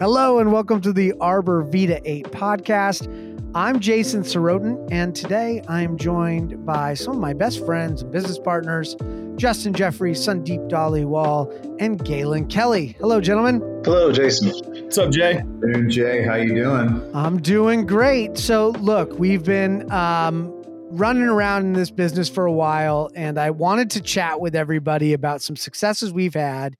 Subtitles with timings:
[0.00, 3.08] Hello, and welcome to the Arbor Vita 8 podcast.
[3.52, 8.12] I'm Jason Sorotin, and today I am joined by some of my best friends and
[8.12, 8.94] business partners,
[9.34, 12.94] Justin Jeffrey, Sandeep Dhaliwal, and Galen Kelly.
[13.00, 13.58] Hello, gentlemen.
[13.84, 14.50] Hello, Jason.
[14.84, 15.42] What's up, Jay?
[15.64, 16.22] Hey, Jay.
[16.22, 17.10] How you doing?
[17.12, 18.38] I'm doing great.
[18.38, 20.54] So, look, we've been um,
[20.92, 25.12] running around in this business for a while, and I wanted to chat with everybody
[25.12, 26.76] about some successes we've had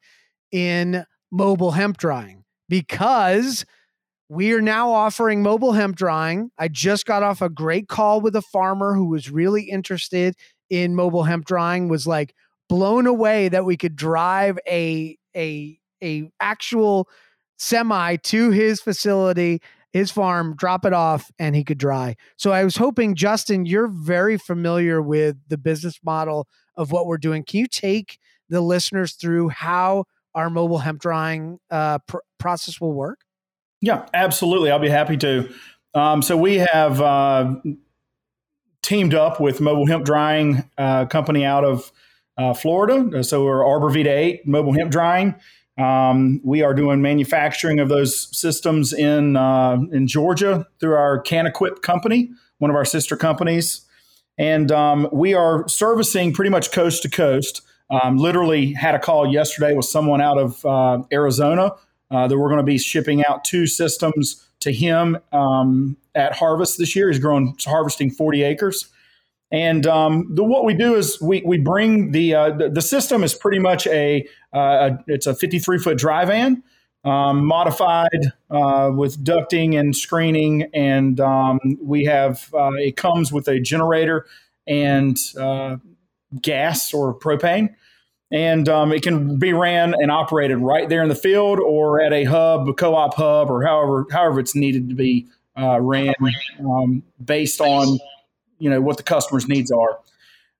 [0.52, 2.37] in mobile hemp drying
[2.68, 3.64] because
[4.28, 6.50] we are now offering mobile hemp drying.
[6.58, 10.34] I just got off a great call with a farmer who was really interested
[10.70, 12.34] in mobile hemp drying was like
[12.68, 17.08] blown away that we could drive a a a actual
[17.58, 19.60] semi to his facility
[19.92, 23.88] his farm drop it off and he could dry so i was hoping justin you're
[23.88, 29.14] very familiar with the business model of what we're doing can you take the listeners
[29.14, 30.04] through how
[30.34, 33.20] our mobile hemp drying uh, pr- process will work?
[33.80, 34.70] Yeah, absolutely.
[34.70, 35.52] I'll be happy to.
[35.94, 37.54] Um, so we have uh,
[38.82, 41.92] teamed up with Mobile Hemp Drying uh, Company out of
[42.36, 43.22] uh, Florida.
[43.24, 45.34] So we're Arbor Vita 8 Mobile Hemp Drying.
[45.76, 51.82] Um, we are doing manufacturing of those systems in uh, in Georgia through our CanEquip
[51.82, 53.82] company, one of our sister companies,
[54.36, 57.62] and um, we are servicing pretty much coast to coast.
[57.90, 61.72] Um, literally had a call yesterday with someone out of uh, Arizona
[62.10, 66.78] uh, that we're going to be shipping out two systems to him um, at harvest
[66.78, 67.08] this year.
[67.08, 68.88] He's growing, harvesting 40 acres.
[69.50, 73.24] And um, the, what we do is we, we bring the, uh, the, the system
[73.24, 76.62] is pretty much a, uh, a it's a 53 foot dry van
[77.04, 83.48] um, modified uh, with ducting and screening, and um, we have uh, it comes with
[83.48, 84.26] a generator
[84.66, 85.16] and
[86.40, 87.74] gas or propane.
[88.30, 92.12] And um, it can be ran and operated right there in the field or at
[92.12, 95.26] a hub, a co-op hub, or however however it's needed to be
[95.58, 96.14] uh, ran
[96.60, 97.98] um, based on
[98.58, 100.00] you know what the customer's needs are.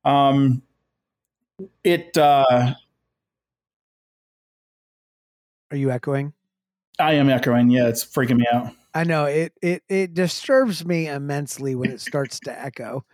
[0.04, 0.62] Um,
[1.84, 2.16] it.
[2.16, 2.74] Uh,
[5.70, 6.32] are you echoing?
[6.98, 7.68] I am echoing.
[7.68, 8.72] Yeah, it's freaking me out.
[8.94, 9.52] I know it.
[9.60, 13.04] It it disturbs me immensely when it starts to echo.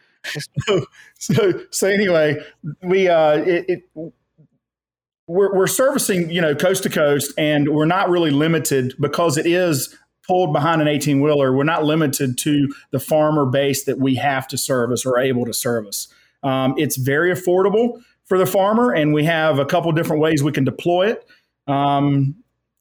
[0.67, 0.87] So,
[1.19, 2.37] so, so anyway,
[2.83, 4.13] we uh, it, it
[5.27, 9.47] we're, we're servicing you know coast to coast, and we're not really limited because it
[9.47, 9.97] is
[10.27, 11.55] pulled behind an 18 wheeler.
[11.55, 15.53] We're not limited to the farmer base that we have to service or able to
[15.53, 16.09] service.
[16.43, 20.53] Um, it's very affordable for the farmer, and we have a couple different ways we
[20.53, 21.27] can deploy it.
[21.67, 22.37] Um,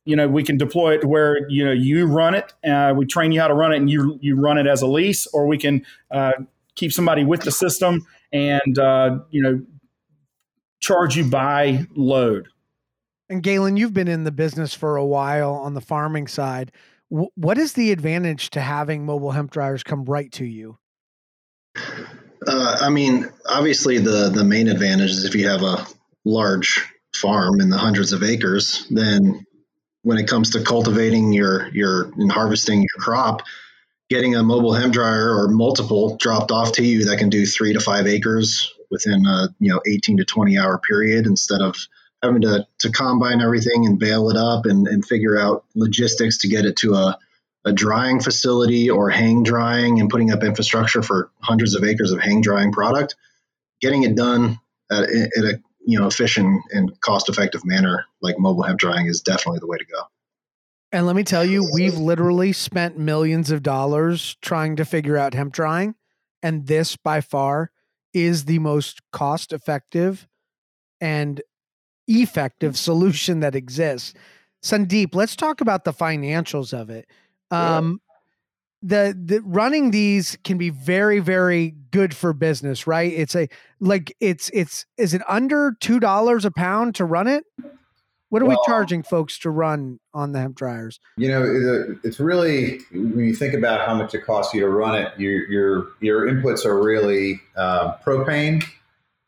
[0.06, 2.54] you know, we can deploy it where you know you run it.
[2.66, 4.88] Uh, we train you how to run it, and you you run it as a
[4.88, 6.34] lease, or we can uh,
[6.76, 9.62] keep somebody with the system and uh, you know
[10.80, 12.48] charge you by load.
[13.30, 16.72] And Galen, you've been in the business for a while on the farming side.
[17.10, 20.78] W- what is the advantage to having mobile hemp dryers come right to you?
[22.46, 25.86] Uh, I mean, obviously, the the main advantage is if you have a
[26.26, 26.86] large
[27.16, 29.46] farm in the hundreds of acres, then
[30.02, 33.44] when it comes to cultivating your your and harvesting your crop,
[34.14, 37.74] getting a mobile hemp dryer or multiple dropped off to you that can do three
[37.74, 41.76] to five acres within a you know 18 to 20 hour period instead of
[42.22, 46.48] having to, to combine everything and bale it up and, and figure out logistics to
[46.48, 47.18] get it to a,
[47.66, 52.22] a drying facility or hang drying and putting up infrastructure for hundreds of acres of
[52.22, 53.16] hang drying product
[53.82, 54.60] getting it done
[54.92, 59.22] at, at a you know efficient and cost effective manner like mobile hemp drying is
[59.22, 60.04] definitely the way to go
[60.94, 65.34] and let me tell you, we've literally spent millions of dollars trying to figure out
[65.34, 65.96] hemp drying.
[66.44, 67.72] And this by far
[68.14, 70.28] is the most cost effective
[71.02, 71.42] and
[72.08, 74.14] effective solution that exists.
[74.62, 77.08] Sandeep, let's talk about the financials of it.
[77.50, 78.00] Um,
[78.84, 83.48] the, the running these can be very very good for business right it's a
[83.80, 87.46] like it's it's is it under two dollars a pound to run it
[88.34, 91.00] what are well, we charging folks to run on the hemp dryers?
[91.18, 95.00] You know, it's really when you think about how much it costs you to run
[95.00, 98.64] it, your your your inputs are really uh, propane,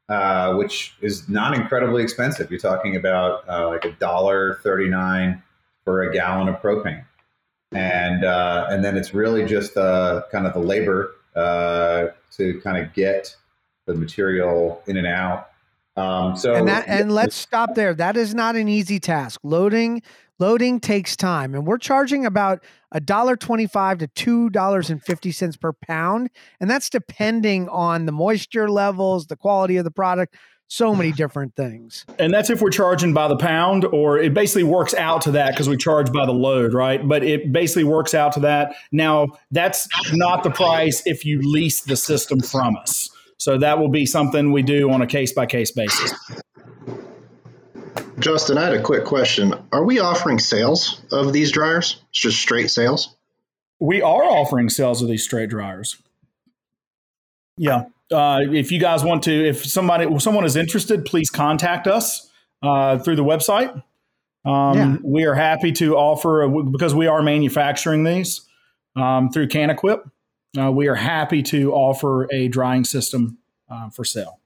[0.10, 2.50] uh, which is not incredibly expensive.
[2.50, 5.44] You're talking about uh, like a dollar thirty nine
[5.84, 7.06] for a gallon of propane,
[7.74, 12.84] and uh, and then it's really just uh, kind of the labor uh, to kind
[12.84, 13.36] of get
[13.86, 15.52] the material in and out.
[15.98, 17.94] Um, so and that and let's stop there.
[17.94, 19.40] That is not an easy task.
[19.44, 20.02] Loading
[20.40, 25.32] loading takes time, and we're charging about a dollar twenty-five to two dollars and fifty
[25.32, 30.36] cents per pound, and that's depending on the moisture levels, the quality of the product.
[30.68, 32.06] so many different things.
[32.20, 35.52] And that's if we're charging by the pound, or it basically works out to that
[35.52, 37.08] because we charge by the load, right?
[37.08, 38.76] But it basically works out to that.
[38.92, 43.10] Now, that's not the price if you lease the system from us.
[43.38, 46.14] So that will be something we do on a case by case basis.
[48.20, 49.54] Justin, I had a quick question.
[49.72, 52.02] Are we offering sales of these dryers?
[52.10, 53.16] It's just straight sales?
[53.80, 56.02] We are offering sales of these straight dryers.
[57.58, 57.86] Yeah.
[58.12, 62.32] Uh, if you guys want to, if somebody, if someone is interested, please contact us
[62.64, 63.74] uh, through the website.
[64.46, 64.98] Um, yeah.
[65.04, 68.42] We are happy to offer a, because we are manufacturing these
[68.96, 70.10] um, through CanEquip.
[70.58, 73.38] Uh, we are happy to offer a drying system
[73.70, 74.40] uh, for sale.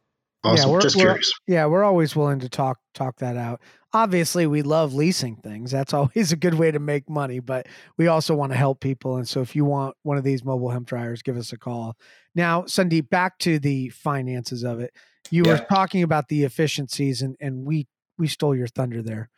[0.43, 0.69] Awesome.
[0.69, 1.33] Yeah, we're, Just we're, curious.
[1.47, 3.61] Yeah, we're always willing to talk talk that out.
[3.91, 5.71] Obviously, we love leasing things.
[5.71, 7.67] That's always a good way to make money, but
[7.97, 9.17] we also want to help people.
[9.17, 11.97] And so if you want one of these mobile hemp dryers, give us a call.
[12.35, 14.93] Now, Sandeep, back to the finances of it.
[15.29, 15.53] You yeah.
[15.53, 19.29] were talking about the efficiencies and and we we stole your thunder there.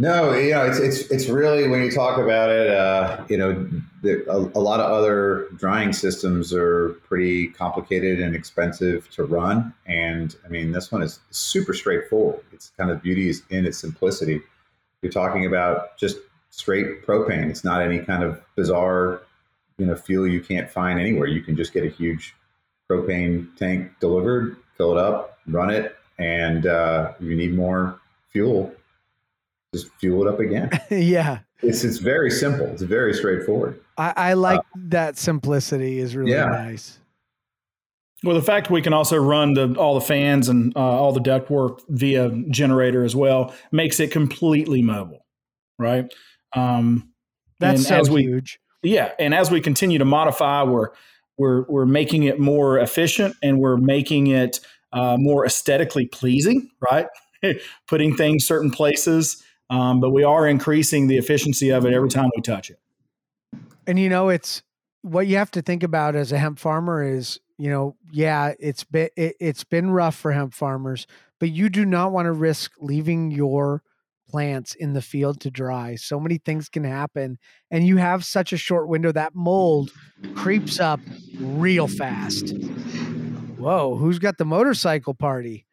[0.00, 3.68] No, you know, it's it's it's really when you talk about it, uh, you know,
[4.00, 9.74] the, a, a, lot of other drying systems are pretty complicated and expensive to run,
[9.84, 12.40] and I mean, this one is super straightforward.
[12.50, 14.40] It's kind of beauty is in its simplicity.
[15.02, 16.16] You're talking about just
[16.48, 17.50] straight propane.
[17.50, 19.20] It's not any kind of bizarre,
[19.76, 21.26] you know, fuel you can't find anywhere.
[21.26, 22.34] You can just get a huge
[22.88, 28.00] propane tank delivered, fill it up, run it, and uh, you need more
[28.32, 28.74] fuel,
[29.72, 30.70] just fuel it up again.
[30.90, 31.40] yeah.
[31.62, 32.66] It's it's very simple.
[32.66, 33.80] It's very straightforward.
[33.98, 36.46] I, I like uh, that simplicity is really yeah.
[36.46, 36.98] nice.
[38.22, 41.20] Well, the fact we can also run the, all the fans and uh, all the
[41.20, 45.24] ductwork via generator as well makes it completely mobile,
[45.78, 46.12] right?
[46.54, 47.12] Um,
[47.60, 48.60] That's so we, huge.
[48.82, 50.88] Yeah, and as we continue to modify, we're
[51.38, 54.60] we're we're making it more efficient and we're making it
[54.92, 57.06] uh, more aesthetically pleasing, right?
[57.86, 62.30] Putting things certain places um, but we are increasing the efficiency of it every time
[62.34, 62.78] we touch it.
[63.86, 64.62] And you know, it's
[65.02, 68.84] what you have to think about as a hemp farmer is, you know, yeah, it's
[68.84, 71.06] been it, it's been rough for hemp farmers,
[71.38, 73.82] but you do not want to risk leaving your
[74.28, 75.94] plants in the field to dry.
[75.94, 77.38] So many things can happen,
[77.70, 79.90] and you have such a short window that mold
[80.34, 81.00] creeps up
[81.38, 82.56] real fast.
[83.56, 85.66] Whoa, who's got the motorcycle party?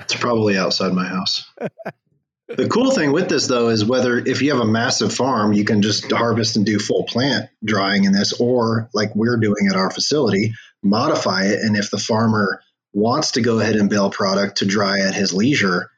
[0.00, 1.50] It's probably outside my house.
[2.48, 5.64] The cool thing with this, though, is whether if you have a massive farm, you
[5.64, 9.76] can just harvest and do full plant drying in this, or like we're doing at
[9.76, 11.60] our facility, modify it.
[11.60, 12.62] And if the farmer
[12.94, 15.90] wants to go ahead and bale product to dry at his leisure,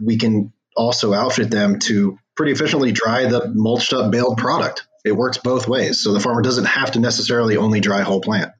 [0.00, 4.86] we can also outfit them to pretty efficiently dry the mulched up baled product.
[5.04, 6.02] It works both ways.
[6.02, 8.52] So the farmer doesn't have to necessarily only dry whole plant.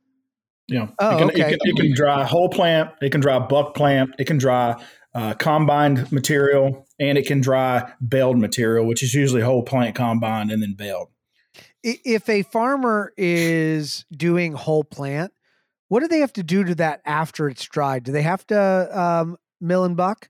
[0.68, 0.88] Yeah.
[0.98, 1.40] Oh, it, can, okay.
[1.40, 4.82] it, can, it can dry whole plant, it can dry buck plant, it can dry
[5.14, 10.50] uh, combined material and it can dry baled material, which is usually whole plant combined
[10.50, 11.08] and then baled.
[11.82, 15.32] If a farmer is doing whole plant,
[15.88, 18.04] what do they have to do to that after it's dried?
[18.04, 20.28] Do they have to um, mill and buck?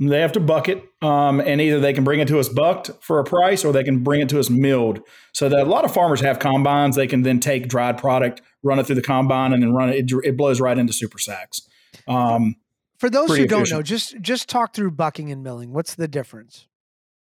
[0.00, 2.90] They have to buck it, um, and either they can bring it to us bucked
[3.00, 5.00] for a price, or they can bring it to us milled.
[5.32, 6.96] So that a lot of farmers have combines.
[6.96, 10.10] They can then take dried product, run it through the combine, and then run it.
[10.10, 11.60] It, it blows right into super sacks.
[12.08, 12.56] Um,
[12.98, 15.72] for those who don't know, just just talk through bucking and milling.
[15.72, 16.66] What's the difference?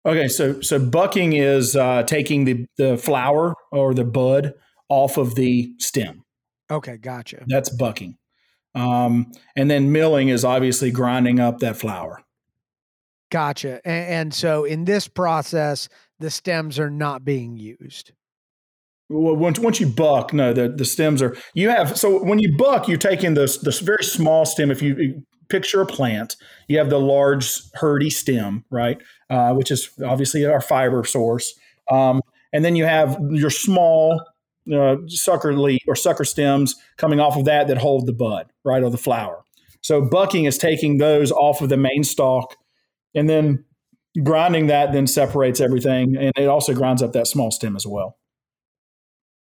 [0.07, 4.55] Okay, so so bucking is uh, taking the the flower or the bud
[4.89, 6.25] off of the stem.
[6.71, 7.45] Okay, gotcha.
[7.47, 8.17] That's bucking,
[8.75, 12.23] um, and then milling is obviously grinding up that flower.
[13.31, 13.81] Gotcha.
[13.85, 15.89] And, and so in this process,
[16.19, 18.13] the stems are not being used.
[19.09, 21.99] Well, once once you buck, no, the, the stems are you have.
[21.99, 24.71] So when you buck, you're taking this this very small stem.
[24.71, 26.37] If you picture a plant,
[26.69, 31.53] you have the large herdy stem, right, uh, which is obviously our fiber source,
[31.91, 34.25] um, and then you have your small
[34.73, 38.83] uh, sucker leaf or sucker stems coming off of that that hold the bud, right,
[38.83, 39.43] or the flower.
[39.83, 42.57] So bucking is taking those off of the main stalk,
[43.15, 43.65] and then
[44.23, 48.17] grinding that then separates everything, and it also grinds up that small stem as well.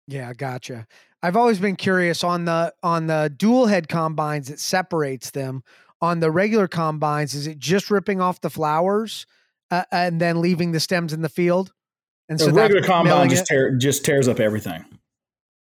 [0.07, 0.87] Yeah, gotcha.
[1.21, 4.49] I've always been curious on the on the dual head combines.
[4.49, 5.63] It separates them.
[6.01, 9.25] On the regular combines, is it just ripping off the flowers
[9.71, 11.71] uh, and then leaving the stems in the field?
[12.27, 14.83] And so the regular combine just tear, just tears up everything.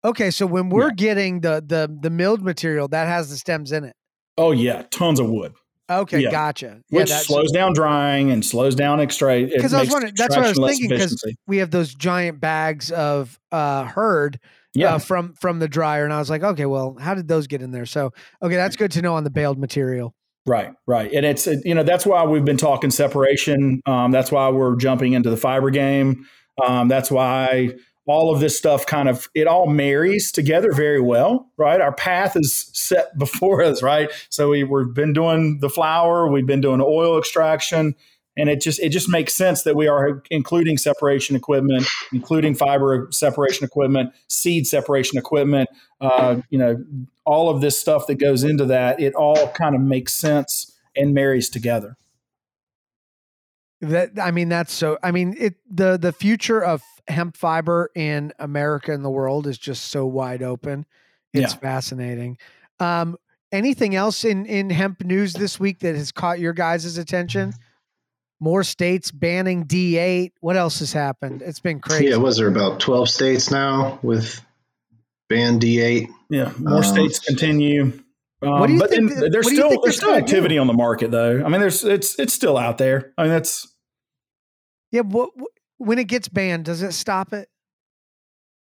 [0.04, 0.96] Okay, so when we're yeah.
[0.96, 3.96] getting the the the milled material, that has the stems in it.
[4.38, 5.54] Oh yeah, tons of wood.
[5.90, 6.32] Okay, yeah.
[6.32, 6.82] gotcha.
[6.90, 9.52] Which yeah, slows down drying and slows down extract.
[9.52, 10.90] Because I was wondering, that's what I was thinking.
[10.90, 14.40] Because we have those giant bags of uh, hurd
[14.74, 14.96] Yeah.
[14.96, 17.62] uh, from from the dryer, and I was like, okay, well, how did those get
[17.62, 17.86] in there?
[17.86, 18.12] So,
[18.42, 20.16] okay, that's good to know on the baled material.
[20.46, 23.82] Right, right, and it's uh, you know that's why we've been talking separation.
[23.86, 26.26] Um, that's why we're jumping into the fiber game.
[26.66, 27.72] Um, that's why
[28.06, 31.80] all of this stuff kind of it all marries together very well, right?
[31.80, 34.10] Our path is set before us, right?
[34.30, 37.96] So we, we've been doing the flower, we've been doing oil extraction,
[38.36, 43.08] and it just it just makes sense that we are including separation equipment, including fiber
[43.12, 45.70] separation equipment, seed separation equipment,
[46.02, 46.84] uh, you know,
[47.26, 49.00] all of this stuff that goes into that.
[49.00, 51.96] It all kind of makes sense and marries together.
[53.82, 54.98] That I mean, that's so.
[55.04, 59.58] I mean, it the the future of hemp fiber in America and the world is
[59.58, 60.86] just so wide open.
[61.34, 61.60] It's Yeah.
[61.60, 62.38] fascinating.
[62.80, 63.18] Um,
[63.52, 67.54] anything else in in hemp news this week that has caught your guys' attention?
[68.40, 70.32] More states banning D8.
[70.42, 71.42] What else has happened?
[71.42, 72.06] It's been crazy.
[72.08, 74.42] Yeah, was there about 12 states now with
[75.30, 76.10] ban D8?
[76.30, 77.94] Yeah, more Um, states continue.
[78.42, 80.10] Um, What do you but think that- there's what do you still think there's still
[80.10, 80.26] gonna do?
[80.26, 81.42] activity on the market though.
[81.46, 83.14] I mean, there's it's it's still out there.
[83.18, 83.68] I mean, that's
[84.92, 85.02] Yeah.
[85.02, 85.52] What, what
[85.86, 87.50] when it gets banned, does it stop it?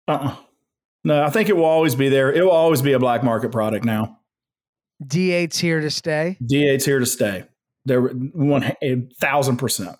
[0.07, 0.35] uh-uh.
[1.03, 1.23] no.
[1.23, 2.31] I think it will always be there.
[2.31, 4.19] It will always be a black market product now.
[5.03, 6.37] D8's here to stay.
[6.43, 7.45] D8's here to stay.
[7.85, 9.97] There one a thousand percent.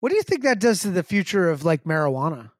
[0.00, 2.50] What do you think that does to the future of like marijuana?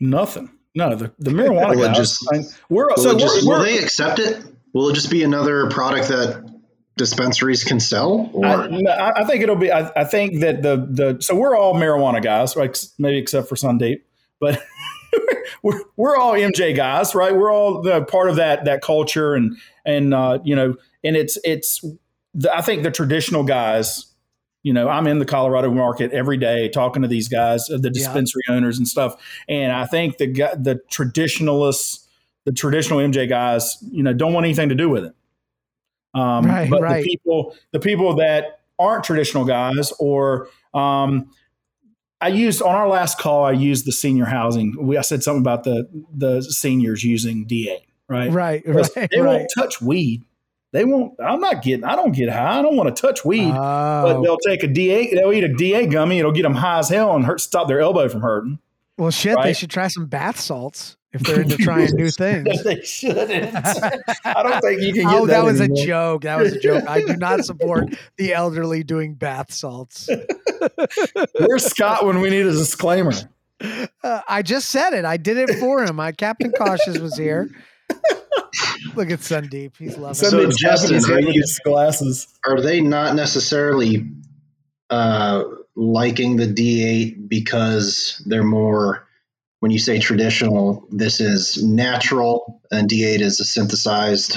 [0.00, 0.50] Nothing.
[0.74, 1.96] No, the, the marijuana Will guys.
[1.96, 4.42] just- I mean, we're Will, so just, we're, will they accept it?
[4.72, 6.59] Will it just be another product that
[6.96, 8.30] dispensaries can sell?
[8.32, 9.72] Or I, I I think it'll be.
[9.72, 12.76] I, I think that the the so we're all marijuana guys, right?
[12.98, 14.02] Maybe except for Sandeep,
[14.38, 14.62] but
[15.62, 17.34] we're we're all MJ guys, right?
[17.34, 21.38] We're all the part of that that culture, and and uh, you know, and it's
[21.44, 21.84] it's.
[22.32, 24.06] The, I think the traditional guys.
[24.62, 27.88] You know, I'm in the Colorado market every day talking to these guys, uh, the
[27.88, 29.14] dispensary owners and stuff,
[29.48, 32.06] and I think the the traditionalists,
[32.44, 35.14] the traditional MJ guys, you know, don't want anything to do with it.
[36.14, 37.02] Um, Right, but right.
[37.04, 41.30] the people, the people that aren't traditional guys, or um,
[42.20, 44.74] I used on our last call, I used the senior housing.
[44.78, 48.30] We I said something about the the seniors using D8, right?
[48.32, 48.62] Right.
[48.66, 49.10] Right.
[49.10, 49.38] They right.
[49.38, 50.24] won't touch weed.
[50.72, 51.14] They won't.
[51.20, 51.84] I'm not getting.
[51.84, 52.58] I don't get high.
[52.58, 53.50] I don't want to touch weed.
[53.50, 54.22] but Oh.
[54.22, 55.12] they'll take a D8.
[55.12, 56.18] They'll eat a D8 gummy.
[56.20, 57.40] It'll get them high as hell and hurt.
[57.40, 58.58] Stop their elbow from hurting.
[58.96, 62.62] Well, shit, they should try some bath salts if they're into trying new things.
[62.62, 63.54] they shouldn't.
[64.24, 65.82] I don't think you can get Oh, that, was anymore.
[65.82, 66.22] a joke.
[66.22, 66.84] That was a joke.
[66.88, 70.08] I do not support the elderly doing bath salts.
[71.38, 73.12] Where's Scott when we need a disclaimer?
[74.02, 75.04] Uh, I just said it.
[75.04, 75.96] I did it for him.
[75.96, 77.50] My Captain Cautious was here.
[78.94, 79.76] Look at Sandeep.
[79.76, 80.30] He's loving So, it.
[80.30, 82.28] Somebody's Justin, tapping are head you- his glasses.
[82.46, 84.06] are they not necessarily
[84.90, 85.44] uh,
[85.76, 89.06] liking the D8 because they're more,
[89.60, 94.36] when you say traditional, this is natural and D8 is a synthesized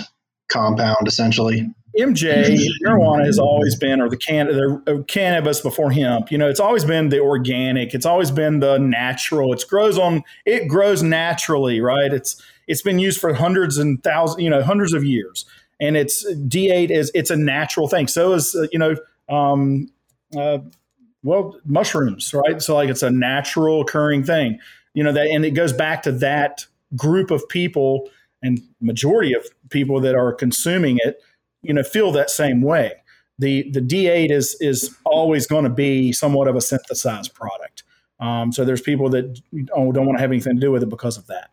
[0.49, 1.73] compound essentially?
[1.97, 6.31] MJ marijuana has always been, or the can, the uh, cannabis before hemp.
[6.31, 7.93] You know, it's always been the organic.
[7.93, 9.53] It's always been the natural.
[9.53, 10.23] It grows on.
[10.45, 12.11] It grows naturally, right?
[12.11, 15.45] It's it's been used for hundreds and thousands, you know, hundreds of years.
[15.79, 18.07] And it's D8 is it's a natural thing.
[18.07, 18.95] So is uh, you know,
[19.29, 19.87] um,
[20.35, 20.59] uh,
[21.21, 22.59] well, mushrooms, right?
[22.59, 24.59] So like it's a natural occurring thing.
[24.93, 28.09] You know that, and it goes back to that group of people
[28.41, 31.21] and majority of people that are consuming it
[31.63, 32.93] you know feel that same way.
[33.39, 37.83] The the d8 is is always going to be somewhat of a synthesized product.
[38.19, 39.41] Um, so there's people that
[39.75, 41.49] oh, don't want to have anything to do with it because of that.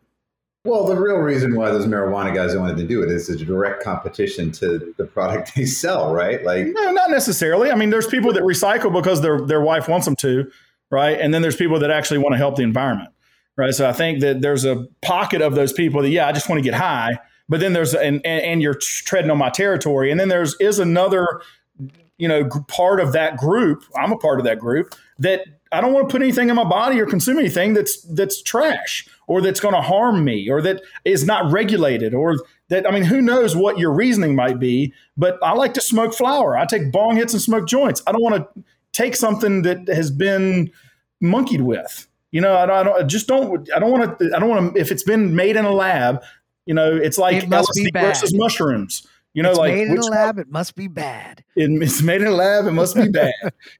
[0.66, 3.40] Well, the real reason why those marijuana guys don't want to do it is it's
[3.40, 6.44] a direct competition to the product they sell, right?
[6.44, 7.70] Like, no not necessarily.
[7.70, 10.50] I mean there's people that recycle because their their wife wants them to
[10.90, 11.20] right?
[11.20, 13.10] And then there's people that actually want to help the environment
[13.56, 13.74] right?
[13.74, 16.58] So i think that there's a pocket of those people that yeah i just want
[16.58, 17.18] to get high
[17.50, 20.10] but then there's and and, and you're treading on my territory.
[20.10, 21.42] And then there's is another
[22.16, 25.40] you know part of that group i'm a part of that group that
[25.72, 29.08] i don't want to put anything in my body or consume anything that's that's trash
[29.26, 32.36] or that's going to harm me or that is not regulated or
[32.68, 36.12] that i mean who knows what your reasoning might be but i like to smoke
[36.12, 38.02] flower i take bong hits and smoke joints.
[38.06, 40.70] I don't want to take something that has been
[41.22, 44.32] monkeyed with you know i don't, I don't I just don't i don't want to
[44.34, 46.22] i don't want to if it's been made in a lab
[46.66, 50.06] you know it's like It LSD versus mushrooms you know it's like made in a
[50.06, 50.38] lab.
[50.38, 51.44] It must be bad.
[51.54, 52.66] it, it's made in a lab.
[52.66, 53.32] It must be bad.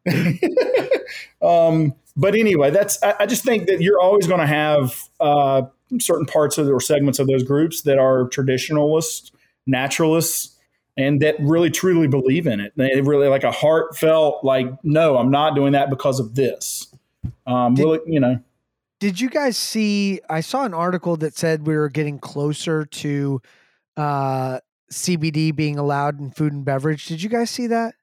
[1.42, 3.02] um, but anyway, that's.
[3.02, 5.62] I, I just think that you're always going to have uh,
[5.98, 9.32] certain parts of the, or segments of those groups that are traditionalists,
[9.66, 10.56] naturalists,
[10.96, 12.72] and that really truly believe in it.
[12.76, 16.89] They really like a heartfelt, like, no, I'm not doing that because of this.
[17.46, 18.40] Um, Did- will you know?
[19.00, 20.20] did you guys see?
[20.28, 23.40] I saw an article that said we were getting closer to
[23.96, 24.60] uh,
[24.92, 27.06] CBD being allowed in food and beverage.
[27.06, 27.94] Did you guys see that?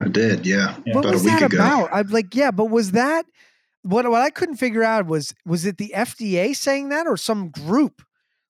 [0.00, 0.76] I did, yeah.
[0.84, 0.94] Yeah.
[0.96, 1.56] What About a was week that ago.
[1.58, 1.90] about?
[1.92, 3.24] I'm like, yeah, but was that
[3.82, 4.08] what?
[4.10, 8.02] What I couldn't figure out was was it the FDA saying that or some group?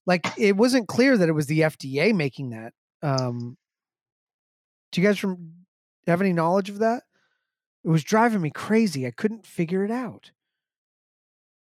[0.07, 2.73] Like, it wasn't clear that it was the FDA making that.
[3.03, 3.57] Um,
[4.91, 5.53] do you guys from
[6.07, 7.03] have any knowledge of that?
[7.85, 9.07] It was driving me crazy.
[9.07, 10.31] I couldn't figure it out.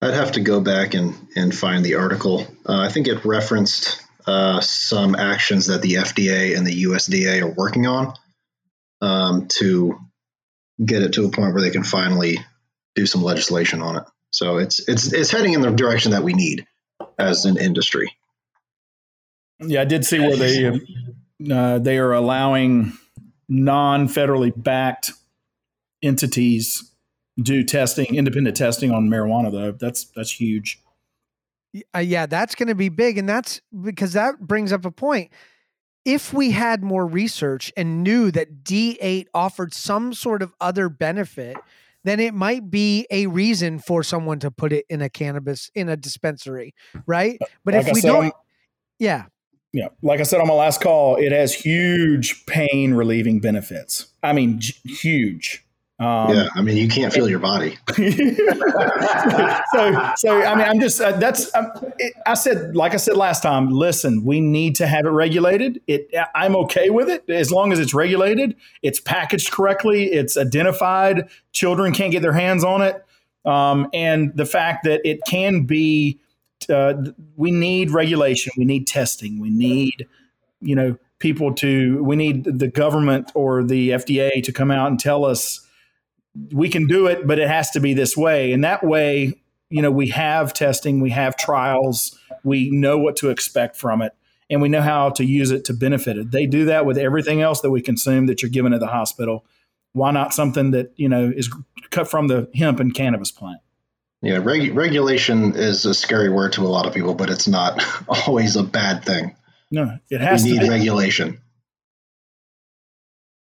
[0.00, 2.46] I'd have to go back and, and find the article.
[2.66, 7.52] Uh, I think it referenced uh, some actions that the FDA and the USDA are
[7.52, 8.14] working on
[9.00, 9.98] um, to
[10.84, 12.38] get it to a point where they can finally
[12.94, 14.04] do some legislation on it.
[14.30, 16.66] So it's it's it's heading in the direction that we need
[17.18, 18.12] as an industry.
[19.60, 20.80] Yeah, I did see where they
[21.50, 22.92] uh, they are allowing
[23.48, 25.12] non-federally backed
[26.02, 26.92] entities
[27.40, 29.50] do testing, independent testing on marijuana.
[29.52, 30.80] Though that's that's huge.
[31.94, 33.18] Uh, yeah, that's going to be big.
[33.18, 35.30] And that's because that brings up a point.
[36.04, 41.58] If we had more research and knew that D8 offered some sort of other benefit,
[42.04, 45.90] then it might be a reason for someone to put it in a cannabis in
[45.90, 46.74] a dispensary,
[47.06, 47.38] right?
[47.64, 48.32] But Like if I we don't, on-
[48.98, 49.26] yeah,
[49.74, 54.06] Yeah, like I said on my last call, it has huge pain relieving benefits.
[54.22, 55.66] I mean, j- huge.
[56.00, 57.76] Um, yeah, I mean you can't feel your body.
[57.96, 58.04] so,
[60.16, 63.42] so I mean, I'm just uh, that's um, it, I said, like I said last
[63.42, 63.70] time.
[63.70, 65.82] Listen, we need to have it regulated.
[65.88, 68.54] It, I'm okay with it as long as it's regulated.
[68.80, 70.04] It's packaged correctly.
[70.04, 71.28] It's identified.
[71.52, 73.04] Children can't get their hands on it,
[73.44, 76.20] um, and the fact that it can be.
[76.68, 76.92] Uh,
[77.36, 78.52] we need regulation.
[78.58, 79.40] We need testing.
[79.40, 80.06] We need,
[80.60, 82.02] you know, people to.
[82.04, 85.64] We need the government or the FDA to come out and tell us
[86.52, 88.52] we can do it, but it has to be this way.
[88.52, 89.40] And that way,
[89.70, 94.12] you know, we have testing, we have trials, we know what to expect from it,
[94.48, 96.30] and we know how to use it to benefit it.
[96.30, 99.44] They do that with everything else that we consume that you're given at the hospital.
[99.92, 101.52] Why not something that, you know, is
[101.90, 103.60] cut from the hemp and cannabis plant?
[104.22, 107.82] Yeah, reg- regulation is a scary word to a lot of people, but it's not
[108.26, 109.36] always a bad thing.
[109.70, 110.70] No, it has we to need be.
[110.70, 111.40] regulation.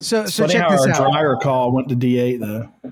[0.01, 1.12] So It's so funny check how this our out.
[1.12, 2.91] dryer call went to D8 though.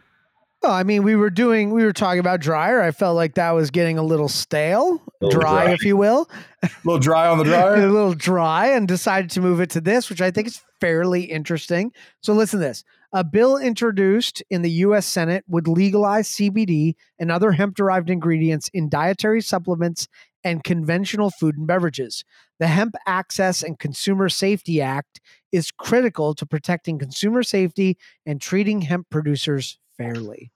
[0.61, 2.81] Well, I mean, we were doing, we were talking about dryer.
[2.81, 5.73] I felt like that was getting a little stale, Little dry, dry.
[5.73, 6.27] if you will.
[6.63, 7.75] A little dry on the dryer.
[7.85, 11.25] a little dry and decided to move it to this, which I think is fairly
[11.25, 11.91] interesting.
[12.21, 12.83] So listen to this.
[13.13, 18.67] A bill introduced in the US Senate would legalize CBD and other hemp derived ingredients
[18.73, 20.07] in dietary supplements
[20.45, 22.23] and conventional food and beverages.
[22.59, 25.19] The Hemp Access and Consumer Safety Act
[25.51, 30.51] is critical to protecting consumer safety and treating hemp producers fairly.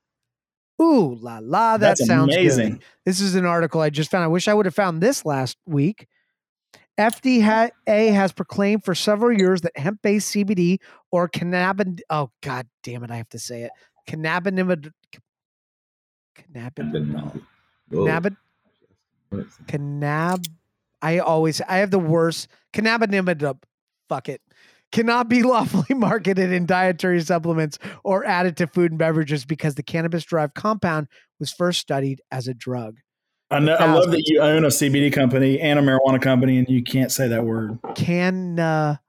[0.82, 2.74] Ooh la la, that That's sounds amazing.
[2.76, 2.84] good.
[3.06, 4.24] This is an article I just found.
[4.24, 6.08] I wish I would have found this last week.
[6.98, 7.72] FDA
[8.14, 10.80] has proclaimed for several years that hemp-based CBD
[11.12, 12.04] or cannabis.
[12.10, 13.12] Oh God damn it!
[13.12, 13.72] I have to say it.
[14.08, 14.92] Cannabinoid.
[16.38, 17.42] Cannabinoid.
[17.90, 18.06] Whoa.
[19.32, 19.68] Cannabid.
[19.68, 20.48] Cannab.
[21.02, 21.62] I always.
[21.62, 22.48] I have the worst.
[22.74, 23.58] Cannabinoid.
[24.10, 24.42] Fuck it.
[24.92, 29.84] Cannot be lawfully marketed in dietary supplements or added to food and beverages because the
[29.84, 31.08] cannabis-derived compound
[31.40, 32.98] was first studied as a drug.
[33.52, 33.76] I know.
[33.76, 37.12] I love that you own a CBD company and a marijuana company, and you can't
[37.12, 37.80] say that word.
[37.96, 39.00] cannabidiol.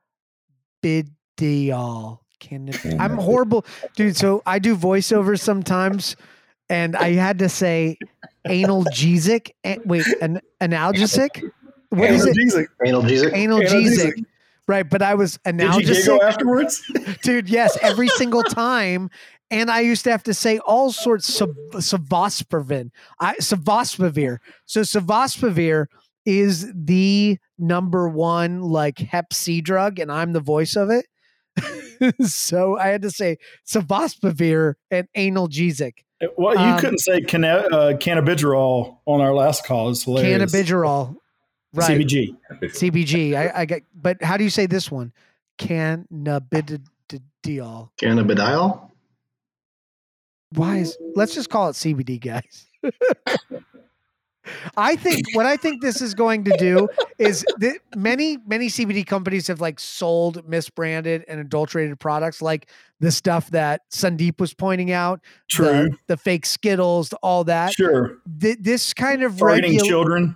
[2.40, 4.16] Cannab- I'm horrible, dude.
[4.16, 6.16] So I do voiceovers sometimes,
[6.70, 7.98] and I had to say
[8.46, 9.50] analgesic.
[9.64, 11.42] eh, Wait, an analgesic.
[11.90, 12.36] What is it?
[12.36, 12.66] Analgesic.
[12.86, 13.32] Analgesic.
[13.32, 14.24] Analgesic.
[14.68, 16.82] Right, but I was Did you analgesic, giggle afterwards?
[17.22, 17.48] dude.
[17.50, 19.10] Yes, every single time.
[19.50, 22.90] And I used to have to say all sorts of sofosbuvir.
[23.18, 24.38] I sofosbuvir.
[24.66, 25.86] So sofosbuvir
[26.24, 31.06] is the number one like Hep C drug, and I'm the voice of it.
[32.22, 36.04] so I had to say sofosbuvir and analgesic.
[36.36, 39.90] Well, you Um, couldn't say canna- uh, cannabidiol on our last call.
[39.90, 40.52] It's hilarious.
[40.52, 41.16] Cannabidiol.
[41.72, 42.00] Right.
[42.00, 42.36] CBG.
[42.62, 43.34] CBG.
[43.36, 45.12] I, I get but how do you say this one?
[45.58, 46.80] Cannabidiol.
[48.00, 48.90] Cannabidiol.
[50.54, 52.66] Why is let's just call it CBD, guys.
[54.76, 59.06] I think what I think this is going to do is that many many CBD
[59.06, 62.68] companies have like sold misbranded and adulterated products, like
[63.00, 65.66] the stuff that Sandeep was pointing out, True.
[65.66, 67.72] the, the fake Skittles, all that.
[67.72, 68.18] sure.
[68.40, 70.34] Th- this kind of Targeting regu- children.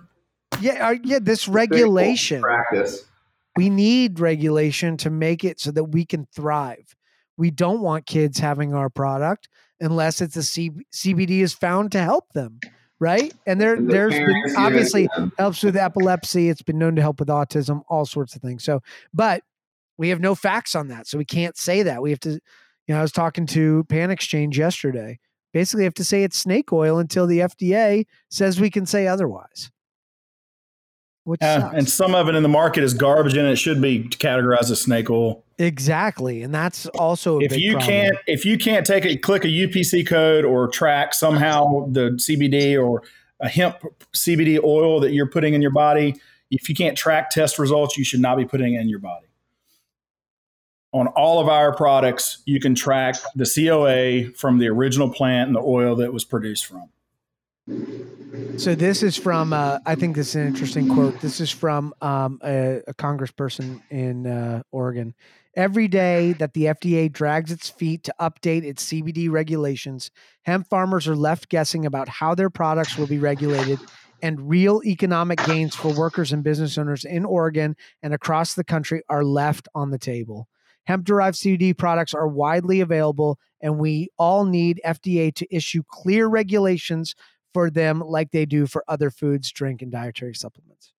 [0.59, 2.41] yeah, uh, yeah, this regulation.
[2.41, 3.03] practice.
[3.55, 6.95] We need regulation to make it so that we can thrive.
[7.37, 9.47] We don't want kids having our product
[9.79, 12.59] unless it's a C- CBD is found to help them.
[12.99, 13.33] Right?
[13.45, 16.49] And there, The there's been obviously helps with epilepsy.
[16.49, 18.63] It's been known to help with autism, all sorts of things.
[18.63, 18.81] So,
[19.13, 19.43] but
[19.97, 22.01] we have no facts on that, so we can't say that.
[22.01, 22.39] We have to, you
[22.89, 25.19] know, I was talking to Pan Exchange yesterday.
[25.53, 29.71] Basically, have to say it's snake oil until the FDA says we can say otherwise.
[31.25, 34.03] Which Uh, and some of it in the market is garbage, and it should be
[34.03, 35.43] categorized as snake oil.
[35.57, 37.89] exactly, and that's also a if you problem.
[37.89, 42.77] can't if you can't take it click a upc code or track somehow the cbd
[42.81, 43.01] or
[43.39, 43.77] a hemp
[44.13, 46.15] cbd oil that you're putting in your body
[46.51, 49.27] if you can't track test results you should not be putting it in your body
[50.91, 55.55] on all of our products you can track the coa from the original plant and
[55.55, 56.89] the oil that was produced from
[58.57, 59.51] So this is from.
[59.51, 61.19] Uh, I think this is an interesting quote.
[61.19, 65.15] This is from um, a, a congressperson in uh, Oregon.
[65.55, 70.11] Every day that the FDA drags its feet to update its CBD regulations,
[70.43, 73.79] hemp farmers are left guessing about how their products will be regulated,
[74.21, 79.01] and real economic gains for workers and business owners in Oregon and across the country
[79.09, 80.47] are left on the table.
[80.85, 86.27] Hemp derived CBD products are widely available, and we all need FDA to issue clear
[86.27, 87.15] regulations
[87.55, 90.91] for them like they do for other foods, drink, and dietary supplements.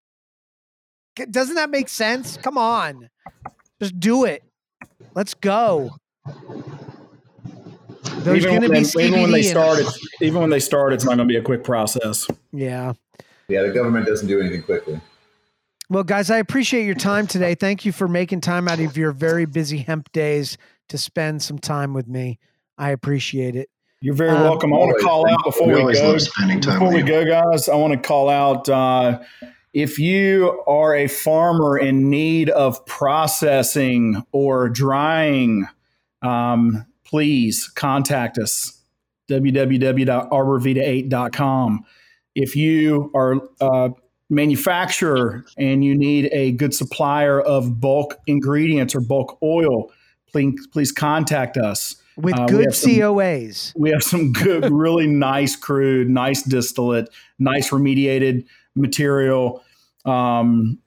[1.30, 2.38] Doesn't that make sense?
[2.38, 3.10] Come on.
[3.78, 4.42] Just do it.
[5.14, 5.90] Let's go.
[8.20, 10.58] There's even going to when, be they, even when they start it's, even when they
[10.58, 12.94] start it's not going to be a quick process Yeah.
[13.48, 14.98] Yeah, the government doesn't do anything quickly.
[15.90, 17.54] Well, guys, I appreciate your time today.
[17.54, 20.56] Thank you for making time out of your very busy hemp days
[20.88, 22.38] to spend some time with me.
[22.78, 23.68] I appreciate it.
[24.06, 24.72] You're very Um, welcome.
[24.72, 26.10] I want to call out before we we, go.
[26.12, 27.06] love spending time Before we you.
[27.06, 29.18] go, guys, I want to call out uh,
[29.74, 35.66] if you are a farmer in need of processing or drying,
[36.22, 38.80] um, please contact us
[39.28, 41.84] www.arborvita8.com.
[42.36, 43.90] If you are a
[44.30, 49.90] manufacturer and you need a good supplier of bulk ingredients or bulk oil,
[50.30, 51.96] please please contact us.
[52.16, 53.72] With Uh, good have some- COAs.
[53.76, 59.62] We have some good, really nice crude, nice distillate, nice remediated material.
[60.04, 60.78] Um,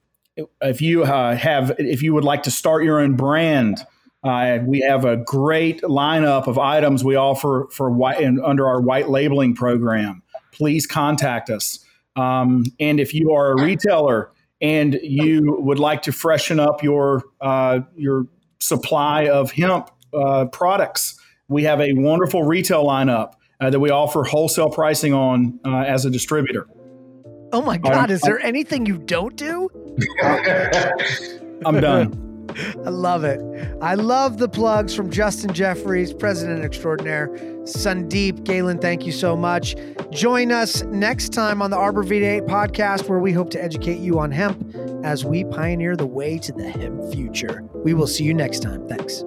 [0.62, 3.78] if you uh, have, if you would like to start your own brand,
[4.24, 8.80] uh, we have a great lineup of items we offer for white and under our
[8.80, 10.22] white labeling program.
[10.52, 11.78] Please contact us.
[12.16, 17.22] Um, and if you are a retailer and you would like to freshen up your
[17.40, 18.26] uh, your
[18.58, 21.18] supply of hemp uh, products,
[21.50, 26.06] we have a wonderful retail lineup uh, that we offer wholesale pricing on uh, as
[26.06, 26.66] a distributor.
[27.52, 29.68] Oh my God, is there anything you don't do?
[31.66, 32.26] I'm done.
[32.84, 33.40] I love it.
[33.80, 37.28] I love the plugs from Justin Jeffries, President Extraordinaire.
[37.62, 39.76] Sandeep, Galen, thank you so much.
[40.10, 43.98] Join us next time on the Arbor Vita 8 podcast, where we hope to educate
[43.98, 47.62] you on hemp as we pioneer the way to the hemp future.
[47.74, 48.88] We will see you next time.
[48.88, 49.24] Thanks.